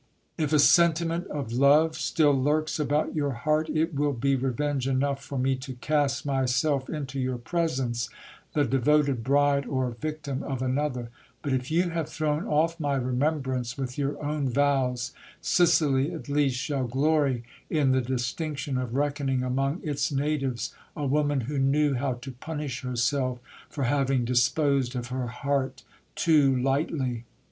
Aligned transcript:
If 0.35 0.51
a 0.51 0.57
sentiment 0.57 1.27
of 1.27 1.53
love 1.53 1.95
still 1.95 2.31
lurks 2.31 2.79
about 2.79 3.15
your 3.15 3.33
heart, 3.33 3.69
it 3.69 3.93
will 3.93 4.13
be 4.13 4.35
revenge 4.35 4.87
enough 4.87 5.23
for 5.23 5.37
me 5.37 5.55
to 5.57 5.75
cast 5.75 6.25
myself 6.25 6.89
into 6.89 7.19
your 7.19 7.37
presence, 7.37 8.09
the 8.55 8.63
devoted 8.65 9.23
bride 9.23 9.67
or 9.67 9.91
victim 9.91 10.41
of 10.41 10.63
another: 10.63 11.11
but 11.43 11.53
if 11.53 11.69
you 11.69 11.91
have 11.91 12.09
thrown 12.09 12.47
off 12.47 12.79
my 12.79 12.95
remembrance 12.95 13.77
with 13.77 13.95
your 13.99 14.19
own 14.25 14.49
vows, 14.49 15.13
Sicily 15.39 16.11
at 16.11 16.27
least 16.27 16.55
shall 16.57 16.87
glory 16.87 17.43
in 17.69 17.91
the 17.91 18.01
distinction 18.01 18.79
of 18.79 18.95
reckoning 18.95 19.43
among 19.43 19.81
its 19.83 20.11
natives 20.11 20.73
a 20.95 21.05
woman 21.05 21.41
who 21.41 21.59
knew 21.59 21.93
how 21.93 22.13
to 22.13 22.31
punish 22.31 22.81
herself 22.81 23.37
for 23.69 23.83
having 23.83 24.25
disposed 24.25 24.95
of 24.95 25.09
her 25.09 25.27
heart 25.27 25.83
too 26.15 26.55
lightly. 26.59 27.25